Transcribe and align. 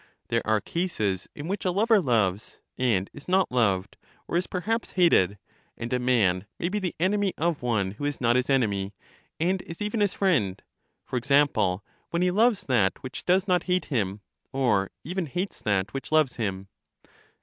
There 0.29 0.41
are 0.47 0.59
cases 0.61 1.27
in 1.35 1.47
which 1.47 1.63
a 1.63 1.69
lover 1.69 1.99
loves, 2.01 2.59
and 2.75 3.07
is 3.13 3.27
not 3.27 3.51
loved, 3.51 3.97
or 4.27 4.35
is 4.35 4.47
perhaps 4.47 4.93
hated; 4.93 5.37
and 5.77 5.93
a 5.93 5.99
man 5.99 6.47
may 6.57 6.69
be 6.69 6.79
the 6.79 6.95
enemy 6.99 7.35
of 7.37 7.61
one 7.61 7.91
who 7.91 8.05
is 8.05 8.19
not 8.19 8.35
his 8.35 8.49
enemy, 8.49 8.95
and 9.39 9.61
is 9.61 9.79
even 9.79 9.99
his 9.99 10.15
friend: 10.15 10.59
for 11.05 11.17
example, 11.17 11.83
when 12.09 12.23
he 12.23 12.31
loves 12.31 12.63
that 12.63 12.93
which 13.03 13.25
does 13.25 13.47
not 13.47 13.65
hate 13.65 13.85
him, 13.93 14.21
or 14.51 14.89
even 15.03 15.27
hates 15.27 15.61
that 15.61 15.93
which 15.93 16.11
loves 16.11 16.37
him. 16.37 16.67